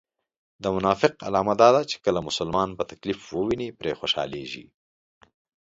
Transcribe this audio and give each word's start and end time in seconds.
د 0.63 0.65
منافق 0.75 1.13
علامه 1.27 1.53
دا 1.61 1.69
ده 1.75 1.81
چې 1.89 1.97
کله 2.05 2.19
مسلمان 2.29 2.69
په 2.77 2.83
تکليف 2.91 3.19
و 3.27 3.35
ويني 3.47 3.69
پرې 3.79 3.91
خوشحاليږي 3.99 4.65